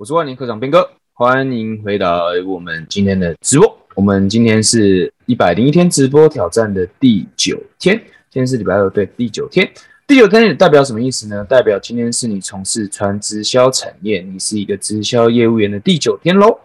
[0.00, 3.78] 我是万年科长斌哥，欢迎回到我们今天的直播。
[3.94, 7.98] 我们今天是一百零一天直播挑战的第九天，
[8.30, 9.70] 今天是礼拜二，对，第九天。
[10.06, 11.44] 第九天代表什么意思呢？
[11.44, 16.58] 代表今天是你从事传直销产业，你是一个直销业务员的第九天喽。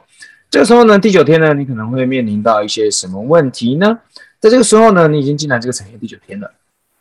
[0.50, 4.00] 这个时候呢，第九天呢，你可能会面临到一些什么问题呢？
[4.40, 6.50] 在这个时候呢，你已经进来这个产业第九天了，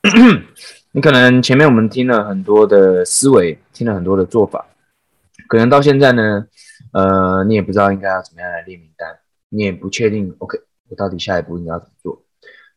[0.91, 4.66] 你可能前面我们听了很多的思维，听了很多的做法。
[5.48, 6.46] 可能到现在呢，
[6.92, 10.34] 呃，你也不知道应该要怎么样来列名单，你也不确定。
[10.38, 12.24] OK，我到底下一步应该要怎么做？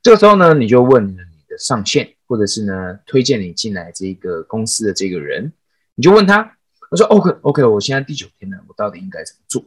[0.01, 1.15] 这个时候呢，你就问你
[1.47, 5.51] 的上线，或者是呢推荐你进来这个公司的这个人，
[5.95, 6.57] 你就问他，
[6.91, 9.63] 我说 OK，OK，我现在第九天了，我到底应该怎么做？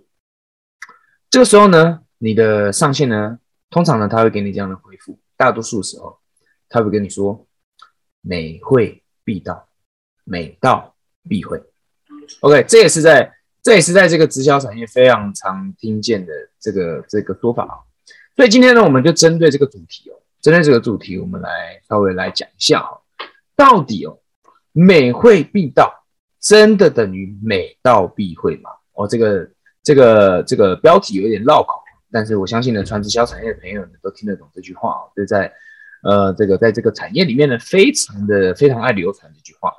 [1.30, 3.38] 这个时候呢，你的上线呢，
[3.70, 6.18] 通常呢他会给你这样的回复，大多数时候
[6.68, 7.46] 他会跟你说，
[8.20, 9.68] 每会必到，
[10.24, 10.94] 每到
[11.28, 11.62] 必会。
[12.40, 17.74] OK，这也是在这也是在这个直销产业非常常听见的这个这个说法啊。
[18.36, 22.98] 所以今天呢，我们就针对这个主题哦，针对这个主题，我们来稍微来讲一下哈，
[23.54, 24.18] 到底哦，
[24.72, 25.92] 每会必到，
[26.40, 28.70] 真的等于每到必会吗？
[28.94, 29.50] 哦，这个
[29.82, 35.52] 这个这个标题有点绕口，但是我相信呢，传直销产业的朋友呢都听得懂这句话哦，就在
[36.02, 39.70] 呃这个在这个产业里面呢，非常的非常爱流传这句话，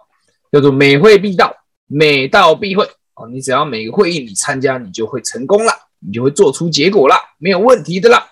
[0.51, 1.55] 叫做每会必到。
[1.93, 8.29] 每到闭会哦，你只要每个会议你参加，你就会成功了，你就会做出结果了，没有问题的啦。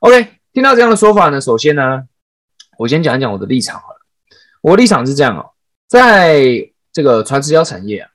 [0.00, 2.02] OK，听到这样的说法呢，首先呢，
[2.78, 3.96] 我先讲一讲我的立场好了。
[4.60, 5.52] 我立场是这样哦，
[5.86, 8.10] 在这个传直销产业啊，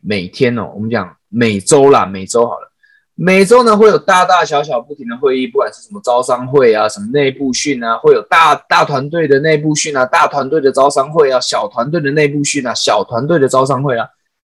[0.00, 2.70] 每天哦，我们讲每周啦，每周好了。
[3.18, 14.06] 每周呢会有大大小小不停的会议，不管是什么招商会啊，什么内部训啊，会有大大团队的内部训啊，大团队的招商会啊，小团队的内部训啊，小团队的招商会啊，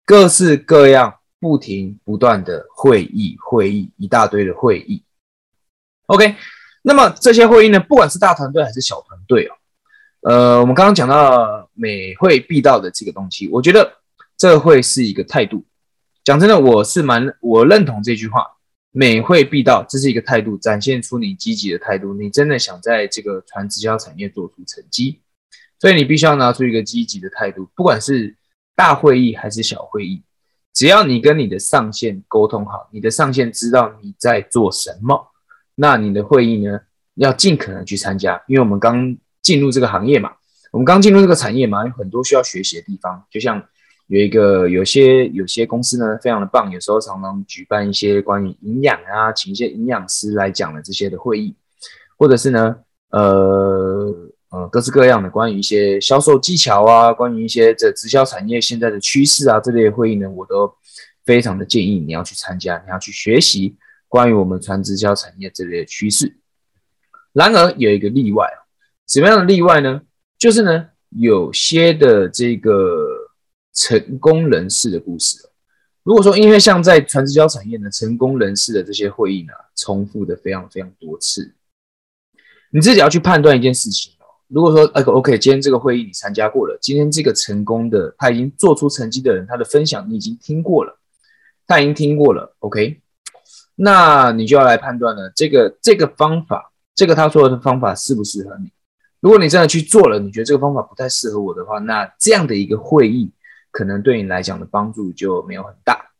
[0.06, 5.02] 各式各样不停不断的会议，会议一大堆的会议。
[6.06, 6.36] OK，
[6.82, 13.92] 那么这些会议呢，不管是大团队还是小团队哦，呃，我们刚刚讲到每会必到的这个东西，我觉得
[14.36, 15.64] 这会是一个态度。
[16.24, 18.46] 讲真的，我是蛮我认同这句话，
[18.92, 22.14] 每会必到，这是一个态度，展现出你积极的态度。
[22.14, 25.20] 你真的想在这个传直销产业做出成绩，
[25.80, 27.68] 所以你必须要拿出一个积极的态度。
[27.74, 28.36] 不管是
[28.76, 30.22] 大会议还是小会议，
[30.72, 35.32] 只要你跟你的上线沟通好，你的上线知道你在做什么，
[35.74, 36.78] 那你的会议呢
[37.16, 38.40] 要尽可能去参加。
[38.46, 40.30] 因为我们刚进入这个行业嘛，
[40.70, 43.60] 我们刚进入这个产业嘛，有很多需要学习的地方，就像。
[44.12, 51.54] 有一个有些有些公司呢，非常的棒，有时候常常举办一些关于营养啊，请一些营养师来讲的这些的会议，
[52.18, 52.76] 或者是呢，
[53.08, 54.14] 呃
[54.50, 60.70] 呃，各式各样的关于一些销售技巧啊，关于一些这直销产业现在的趋势啊，这类会议呢，我都
[61.24, 63.74] 非常的建议你要去参加，你要去学习
[64.08, 66.36] 关于我们传直销产业这类的趋势。
[67.32, 68.46] 然而有一个例外
[69.08, 70.02] 什么样的例外呢？
[70.38, 73.01] 就是呢，有些的这个。
[73.72, 75.38] 成功人士的故事
[76.02, 81.54] 如果说因为像在传直销产业呢，成功人士的这些会议呢，重复的非常非常多次，
[82.70, 84.26] 你自己要去判断一件事情哦。
[84.48, 90.98] 如果说 OK OK，今天这个会议你参加过了，今天这个成功的他已经做出成绩的人，他的分享你已经听过了，
[91.68, 93.00] 他已经听过了 OK，
[93.76, 98.72] 那你就要来判断了，这个这个方法，这个他说的方法适不适合你？
[99.20, 103.30] 如果你真的去做了，你觉得这个方法不太适合我的话，那这样的一个会议。
[103.72, 106.10] 可能对你来讲的帮助就没有很大。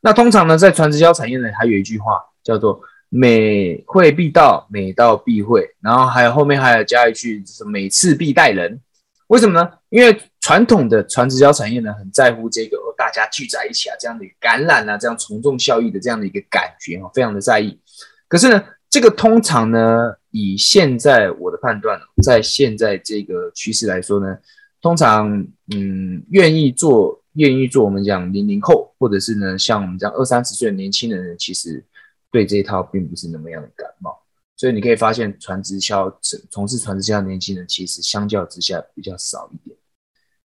[0.00, 8.80] 那通常呢，在传直销产业呢，还有一句话叫做“每会必到，每到必会”，然后还有后面还要加一句就是“每次必带人”。
[9.28, 9.66] 为什么呢？
[9.88, 17.80] 因为传统的传直销产业呢，很在乎这个大家聚在一起啊，这样的感染啊，这样从众效益的这样的一个感觉哦，非常的在意。
[18.28, 24.36] 可是呢，这个通常呢，以现在我的判断，在现在这个趋势来说呢。
[24.84, 25.30] 通常，
[25.74, 31.82] 嗯，愿意做，愿意做，我们讲零零后，或者是呢，像我们这样二三十岁的年轻人，其实
[32.30, 34.14] 对这一套并不是那么样的感冒。
[34.56, 39.74] 所以你可以发现，传直销从从事传直销的年轻人，其实相较之下比较少一点。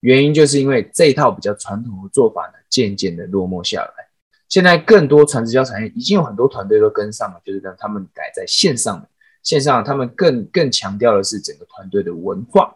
[0.00, 4.08] 原因就是因为这一套比较传统的做法呢，渐渐的落寞下来。
[4.48, 9.08] 现在更多传直销产业已经有很多团队都跟上了，就是让他们改在线上，
[9.44, 12.74] 线上他们更更强调的是整个团队的文化。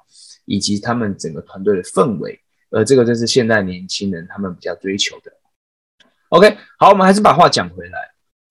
[0.49, 2.41] 以及他们整个团队的氛围，
[2.71, 5.31] 而这个就是现代年轻人他们比较追求的。
[6.31, 7.99] OK，好，我们还是把话讲回来，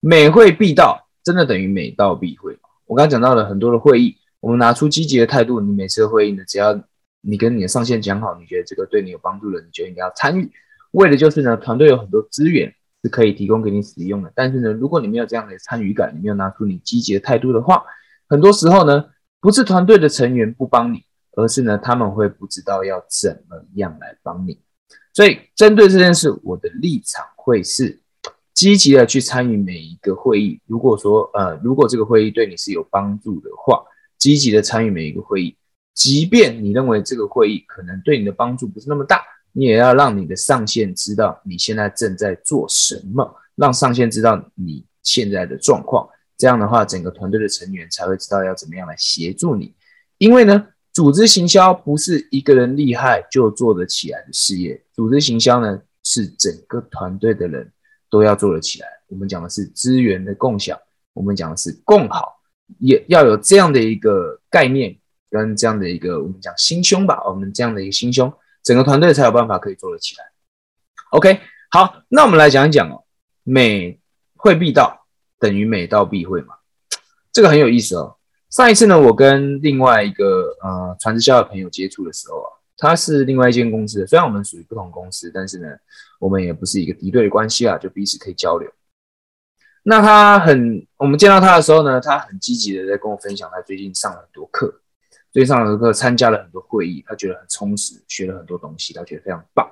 [0.00, 2.56] 每会必到，真的等于每到必会。
[2.86, 6.80] 我刚刚讲到了很多的会议，我们拿出积极的态度，你每次会议呢，只要
[7.20, 10.48] 你跟你的上线讲好，你觉得这个对你有帮助的，你就应该要参与，
[10.92, 12.72] 为的就是呢，团队有很多资源，
[13.02, 14.32] 是可以提供给你使用的。
[14.36, 17.84] 但是呢，如果你没有这样的参与感，你没有拿出你积极的态度的话，
[18.28, 19.06] 很多时候呢，
[19.40, 21.04] 不是团队的成员不帮你，
[21.38, 24.58] 而是呢，他们会不知道要怎么样来帮你。
[25.14, 28.00] 所以，针对这件事，我的立场会是
[28.54, 30.60] 积极的去参与每一个会议。
[30.66, 33.84] 如果说，呃，如果这个会议对你是有帮助的话，
[34.18, 35.56] 积极的参与每一个会议，
[35.94, 46.08] 即便你认为这个会议可能对你的帮助不是那么大，你也要让你的上线知道你现在正在做什么，让上线知道你现在的状况。
[46.36, 49.72] 这样的话，整个团队的成员才会知道要怎么样来协助你。
[50.18, 50.66] 因为呢，
[50.98, 57.72] 组织行销不是一个人厉害就做得起来的事业，组织行销呢是整个团队的人
[58.10, 58.88] 都要做得起来。
[59.06, 60.76] 我们讲的是资源的共享，
[61.12, 62.42] 我们讲的是共好。
[62.80, 64.98] 也要有这样的一个概念，
[65.30, 68.32] 跟这样的一个我们讲心胸吧，我们这样的一个心胸，
[68.64, 70.24] 整个团队才有办法可以做得起来。
[71.12, 71.38] OK，
[71.70, 73.04] 好，那我们来讲一讲哦，
[73.44, 74.00] 美
[74.34, 75.06] 会必到
[75.38, 76.56] 等于美到必会嘛，
[77.32, 78.16] 这个很有意思哦。
[78.50, 85.68] 上一次呢，我跟另外一个呃传直销的朋友接触的时候啊，他是另外一间公司的，虽然我们属于不同公司，但是呢，
[86.18, 88.70] 我们也不是一个敌对的关系啊，就彼此可以交流。
[89.82, 94.80] 那他很，我们见到他的时候呢，他很积极的在跟我分享，他最近上了很多课，
[95.30, 99.70] 最近上了很多课，参加了很多会议，他觉得很充实，学了很多东西，他觉得非常棒。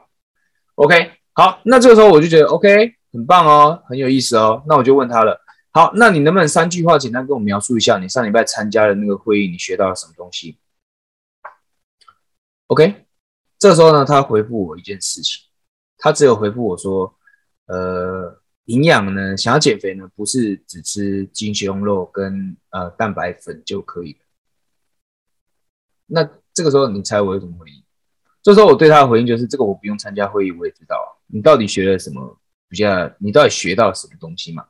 [0.75, 4.62] OK，好，那这个时候我就觉得 OK，很棒哦，很有意思哦。
[4.67, 5.40] 那我就问他了，
[5.76, 10.56] 好，那你能不能三句话简单跟我描述一下，你上礼拜参加的那个会议，你学到了什么东西
[12.69, 13.05] ？OK，
[13.58, 15.44] 这时候呢，他回复我一件事情，
[15.99, 17.14] 他只有回复我说，
[17.67, 18.40] 呃。
[18.64, 19.37] 营养呢？
[19.37, 24.17] 想要减肥呢，不是只吃鸡胸肉跟呃蛋白粉就可以。
[26.06, 27.84] 那这个时候你猜我有什么回应？
[28.43, 30.96] 这时候我对他的回应就是：这个我不用参加会议，我也知道
[31.29, 32.37] 你到底学了什么
[32.69, 34.67] 比较，你到底学到什么东西嘛？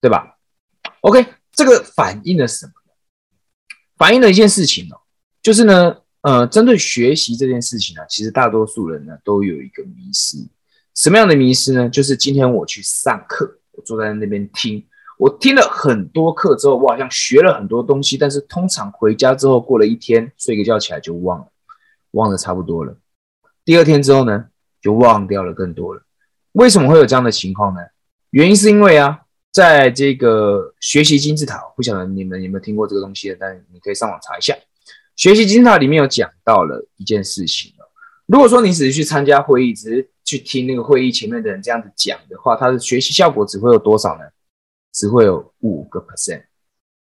[0.00, 0.36] 对吧
[1.02, 2.92] ？OK，这个反映了什么呢？
[3.96, 5.00] 反映了一件事情哦，
[5.42, 10.38] 就是呢，呃，针对学习这件事情呢，其实大多数人呢都有一个迷失。
[10.94, 11.88] 什么样的迷失呢？
[11.88, 14.84] 就是今天我去上课，我坐在那边听，
[15.18, 21.46] 我听了很多课之后，我好像学了很多东西，但是通常回家之后过了一天，睡个觉起来就忘了，
[22.12, 22.96] 忘的差不多了。
[23.64, 24.46] 第二天之后呢，
[24.82, 26.02] 就忘掉了更多了。
[26.52, 27.80] 为什么会有这样的情况呢？
[28.30, 29.20] 原因是因为啊，
[29.52, 34.56] 在这个学习金字塔，不晓得你们有没有听过这个东西，但你可以上网查一下。
[35.16, 37.84] 学习金字塔里面有讲到了一件事情哦
[38.26, 44.24] 如果说你只是去参加会议，只是去听那个会议前面的人这样子讲的话，他的学习效果只会有多少呢？
[44.92, 46.44] 只会有五个 percent。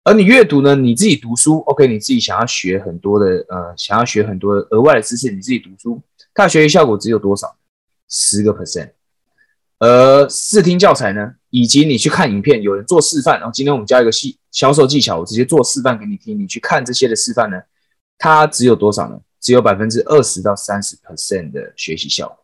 [0.04, 6.00] 而你阅读呢，你自己读书，OK，你自己想要学很多的，呃，想要学很多额外的知识，你自己读书，
[6.36, 7.58] 它的学习效果只有多少？
[8.08, 8.92] 十个 percent。
[9.80, 17.58] 而视听教材呢，以及你去看影片，有人做示范，然后今天我们教一个细销售技巧，我直接做示范给你听，你去看这些的示范呢，
[18.18, 19.20] 它只有多少呢？
[19.40, 22.38] 只有百分之二十到三十 percent 的学习效果。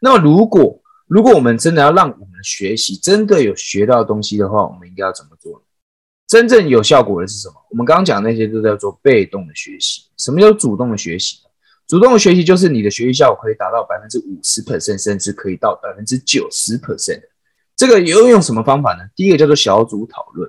[0.00, 5.64] 那么，如果如果我们真的要让我们学习真的有学到东西的话，我们应该要怎么做呢？
[6.26, 7.54] 真正有效果的是什么？
[7.70, 10.04] 我们刚刚讲那些都叫做被动的学习。
[10.16, 11.40] 什么叫主动的学习？
[11.90, 17.20] 主动的学习就是你的学习效果可以达到百分之五十 percent，甚至可以到百分之九十 percent
[17.76, 19.00] 这个又用什么方法呢？
[19.16, 20.48] 第一个叫做小组讨论。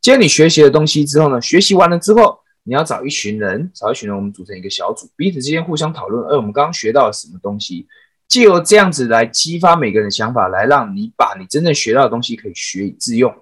[0.00, 2.38] 今天你学习的东西之后呢，学习完了之后。
[2.62, 6.22] 你要找一群人，找一群人，我们组成一个小组，彼此之间互相讨论。
[6.28, 7.88] 而我们刚刚学到了什么东西，
[8.28, 13.34] 借由这样子来激发每个人的想法，来让你把你真正学到的东西可以学以致用。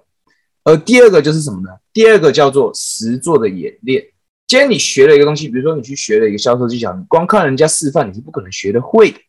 [0.63, 1.69] 而第二个就是什么呢？
[1.91, 4.03] 第二个叫做实做的演练。
[4.49, 9.19] 今天你学了一个东西，比如说你去学了一个销售技巧，你光看人家示范你是不可能学得会的。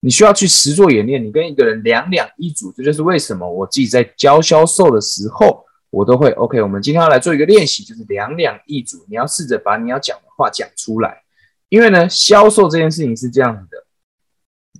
[0.00, 5.64] 你需要去实做演练，你跟一个人两两一组，这就是为什么我自己在教销售的时候。
[5.90, 9.06] 我都会 OK，我们今天要来做一个练习，就是两两一组。
[9.08, 11.22] 你要试着把你要讲的话讲出来，
[11.68, 13.86] 因为呢，销售这件事情是这样子的，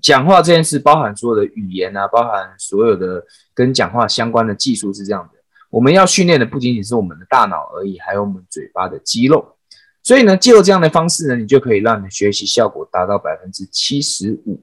[0.02, 5.33] 讲话这件事包含所有的语言啊，包含所有的跟讲话相关的技术是这样的。
[5.74, 9.56] 我们要训练的不仅仅是我们的大脑而已，还有我们嘴巴的肌肉。
[10.04, 14.62] 所以呢，借由这样的方式呢，你就可以让你的学习效果达到百分之七十五。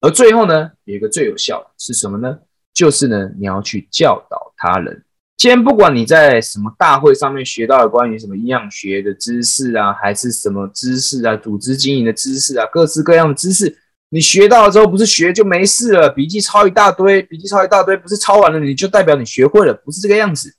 [0.00, 2.36] 而最后呢，有一个最有效的是什么呢？
[2.74, 5.04] 就是呢，你要去教导他人。
[5.36, 13.78] 今天不管你在什么大会上面学到的关于什么营养学的知识啊，还是什么知识啊，组织经营的知识啊，各式各样的知识，
[14.12, 20.52] 你学到了之后不是学就没事了，笔记抄一大堆，笔记抄一大堆，不是抄完了你就代表你学会了，不是这个样子。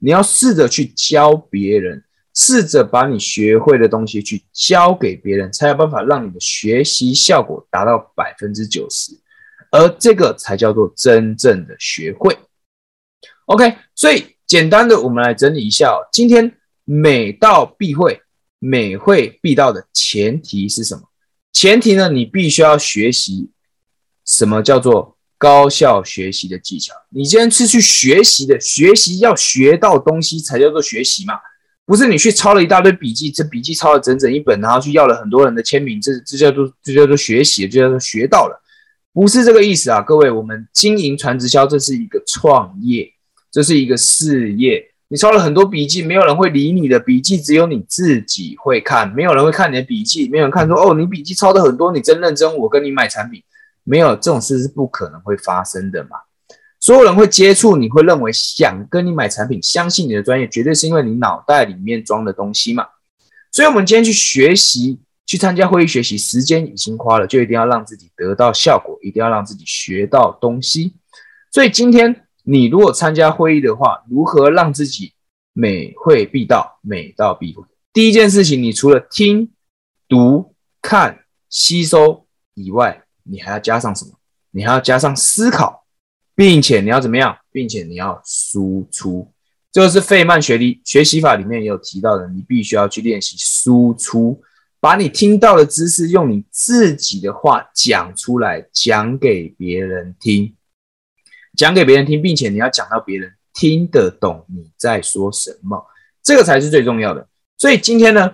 [0.00, 2.02] 你要试着去教别人，
[2.34, 9.12] 试着把你学会的东西去教给别人，才有办法让你的学习效果达到百分之九十。
[9.70, 12.36] 而这个才叫做真正的学会。
[13.46, 16.52] OK，所以简单的我们来整理一下哦，今天
[16.84, 18.20] 每到必会，
[18.58, 21.07] 每会必到的前提是什么？
[21.60, 23.50] 前提呢，你必须要学习
[24.24, 26.94] 什么叫做高效学习的技巧。
[27.10, 31.34] 你今天是去学习的，学习要学到东西才叫做学习嘛。
[31.84, 38.62] 不是你去抄了一大堆笔记，这笔记抄了整整一本，然后去要了很多人的签名，这这叫做这叫做学习，这叫做学到了，
[39.12, 43.12] 不是这个意思啊，各位，我们经营传直销，这是一个创业，
[43.50, 44.92] 这是一个事业。
[45.10, 53.42] 你抄了很多笔记，没有人会理你的笔记，只有你自己会看，没有人会看你的笔记，没有人看说哦，你笔记抄的很多，你真认真，我跟你买产品，
[53.84, 56.10] 没有这种事是不可能会发生的嘛。
[56.78, 62.86] 所有人会接触，你会认为想跟你买产品，相信你的专业，绝对是因为你脑袋里面装的东西嘛。
[63.50, 70.92] 所以，我们今天去学习，去参加会议学习，时间已经花了，就一定要让自己得到效果，一定要让自己学到东西。
[71.50, 75.12] 所以，今天你如果参加会议的话，如何让自己
[75.52, 77.62] 每会必到，每到必会？
[77.92, 79.50] 第一件事情，你除了听、
[80.08, 84.12] 读、看、吸收以外，你还要加上什么？
[84.52, 85.84] 你还要加上思考。
[86.34, 87.36] 并且你要怎么样？
[87.50, 89.28] 并且你要输出，
[89.72, 94.40] 这个是费曼学历学习法里面也有提到的，你必须要去练习输出，
[94.78, 100.54] 把你听到的知识用你自己的话讲出来，讲给别人听，
[101.58, 105.84] 讲给别人听，并且你要讲到别人听得懂你在说什么，
[106.22, 107.26] 这个才是最重要的。
[107.56, 108.32] 所以今天呢，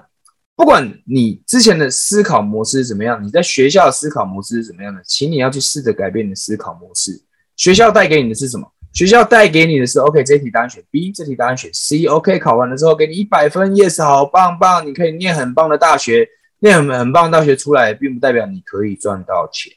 [0.54, 7.18] 不管你之前的思考模式是怎么样，你在学校的思考模式是怎么样的，请你要去试着改变你的思考模式。
[7.56, 8.70] 学校带给你的是什么？
[8.92, 12.04] 学校带给你的是 OK，这题答案选 B，这题答案选 C。
[12.04, 16.28] OK，考完了之后给你一百分，Yes，好棒棒，你可以念很棒的大学，
[16.58, 19.72] 念很很棒的大学出来，并不代表你可以赚到钱，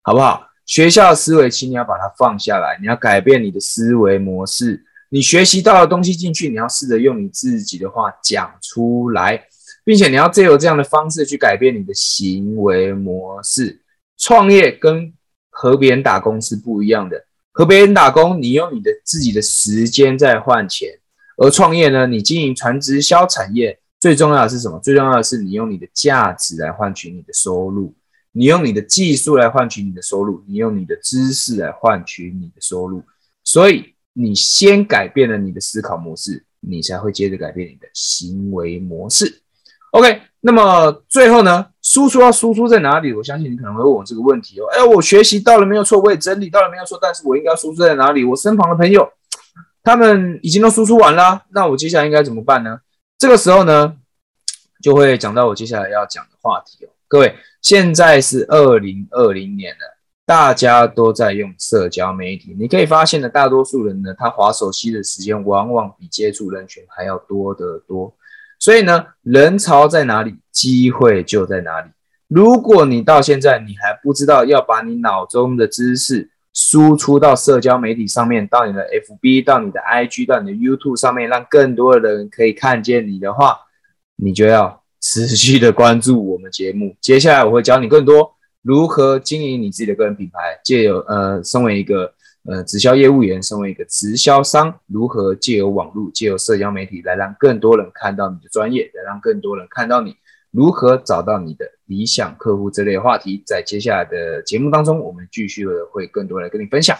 [0.00, 0.49] 好不好？
[0.70, 4.80] 学校思维，请你要把它放下来，你要改变你的思维模式。
[5.08, 9.46] 你学习到的东西进去，你要试着用你自己的话讲出来，
[9.84, 13.80] 并且你要借由这样的方式去改变你的行为模式。
[14.16, 15.12] 创业跟
[15.50, 17.24] 和别人打工是不一样的。
[17.50, 20.88] 和别人打工，你用你的自己的时间在换钱；
[21.36, 24.78] 而创业呢，你经营传直销产业，最重要的是什么？
[24.78, 27.92] 最重要的是你用你的价值来换取你的收入，
[28.32, 33.02] 你用你的技术来换取你的收入，你用你的知识来换取你的收入。
[33.42, 39.42] 所以，你先改变了你的思考模式，你才会接着改变你的行为模式。
[39.92, 41.66] OK，那么最后呢？
[41.82, 43.12] 输出要输出在哪里？
[43.12, 44.66] 我相信你可能会问我这个问题哦。
[44.70, 48.22] 哎，我学习到了没有错，我也整理到了没有错，但是我应该输出在哪里？
[48.22, 49.10] 我身旁的朋友，
[49.82, 52.78] 他们已经都输出完了，那我接下来应该怎么办呢？
[53.18, 53.96] 这个时候呢，
[54.80, 56.90] 就会讲到我接下来要讲的话题哦。
[57.10, 68.14] 各位，现在是二零二零年了，大家都在用社交媒体，你可以发现呢，大多数人呢，他划手机的时间往往比接触人群还要多得多。
[68.60, 71.90] 所以呢，人潮在哪里，机会就在哪里。
[72.28, 83.58] 如果你到现在你还不知道要把你脑中的知识输出到社交媒体上面，到你的 FB、到你的 IG、到你的 YouTube 上面，让更多的人可以看见你的话，
[84.14, 84.79] 你就要
[85.12, 86.94] 持续的关注我们节目。
[87.00, 92.12] 接下来我会教你更多如何经营你自己的个人品牌，借由呃，身为一个。
[92.48, 100.16] 呃，直销业务员身为一个直销商，如何借由网络、借由社交媒体来让更多人看到你的专业，来让更多人看到你
[100.50, 106.96] 如何找到你的理想客户这类的话题，在接下来的节目当中，我们继续的会更多来跟你分享。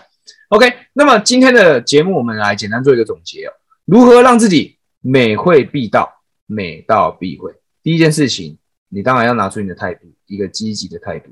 [0.50, 3.52] OK，那么今天的节目我们来简单做一个总结哦，
[3.86, 7.50] 如何让自己每会必到，每到必会。
[7.82, 8.58] 第一件事情，
[8.88, 11.30] 你当然要拿出你的态度，一个积极的态度。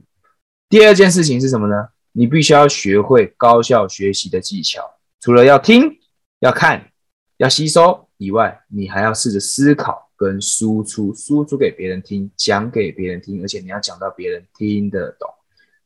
[0.68, 1.88] 第二件事情是什么呢？
[2.12, 4.82] 你必须要学会高效学习的技巧，
[5.20, 5.98] 除了要听、
[6.40, 6.90] 要看、
[7.36, 15.28] 要吸收以外，你还要试着思考跟输出，输出给别人听，讲给别人听，而且你要讲到别人听得懂。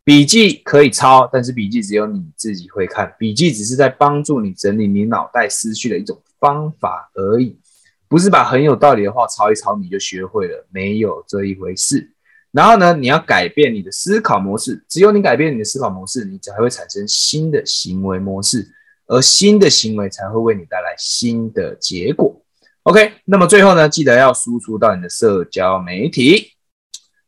[0.05, 7.57] 笔记可以抄，但是笔记只有你自己会看，笔记只是在帮助你整理你脑袋思绪的一种方法而已，
[8.13, 12.13] 不是把很有道理的话抄一抄你就学会了，没有这一回事。
[12.51, 14.85] 然后呢，你要改变你的思考模式。
[14.87, 18.69] 只有你改变你的思考模式，你才会产生新的行为模式，
[19.07, 22.39] 而新的行为才会为你带来新的结果。
[22.83, 26.51] OK，那么最后呢，记得要输出到你的社交媒体。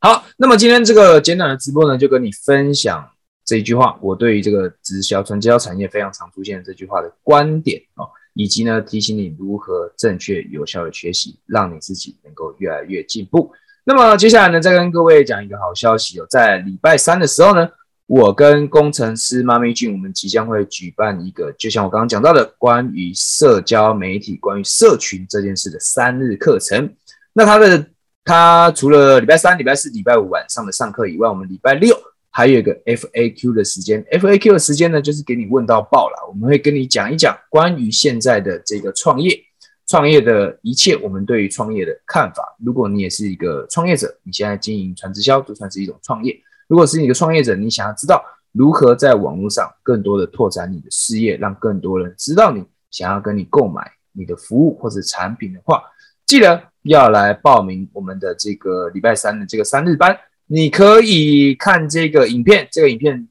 [0.00, 3.09] 好，那么今天这个简短的直播呢，就跟你分享
[3.43, 13.50] 这一句话，我对于这个直销、传销产业非常常出现的这句话的观点哦，以及呢，提醒你如何正确有效的学习，让你自己能够越来越进步。
[13.85, 17.69] 那么接下来呢，再跟各位讲一个好消息哦，在礼拜三的时候呢，
[18.07, 26.95] 我跟工程师妈咪俊，我们即将会举办一个，就像我刚刚讲到的，关于社交媒体、关于社群这件事的三日课程。
[27.33, 27.87] 那它的
[28.25, 31.95] 它除了礼拜三、礼拜四、礼拜五晚上的上课以外，我们礼拜六
[32.37, 34.03] 还有一个 FAQ 的时间。
[34.11, 39.41] FAQ 的时间呢，就是给你问到爆了，我们会跟你讲一讲关于现在的这个创业、
[39.87, 42.57] 创业的一切，我们对于创业的看法。
[42.59, 46.37] 如果你也是一个创业者，你现在经营传直销，就算是一种创业。
[46.67, 55.81] 如果是你一个创业者，你想要知道如何在网络上更多的拓展你的事业，让更多人知道你想要跟你购买你的服务或者产品的话，
[56.26, 60.19] 记得要来报名我们的这个礼拜三的这个三日班。
[60.47, 63.29] 你可以看这个影片，这个影片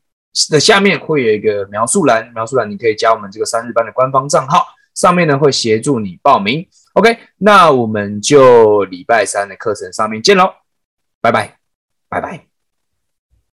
[0.50, 4.66] 的下面会有一个描述栏，描述栏你可以加我们这个三日班的官方账号，
[4.96, 6.68] 上面呢会协助你报名。
[6.94, 10.54] OK，那我们就礼拜三的课程上面见喽，
[11.22, 11.58] 拜拜，
[12.10, 12.53] 拜拜。